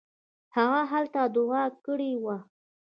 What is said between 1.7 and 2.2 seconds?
کړې